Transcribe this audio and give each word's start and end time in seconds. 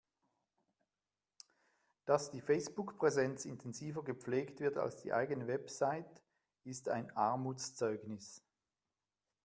Dass 2.05 2.31
die 2.31 2.41
Facebook-Präsenz 2.41 3.45
intensiver 3.45 4.03
gepflegt 4.03 4.59
wird 4.59 4.77
als 4.77 4.97
die 4.97 5.13
eigene 5.13 5.45
Website, 5.45 6.23
ist 6.63 6.89
ein 6.89 7.15
Armutszeugnis. 7.15 8.41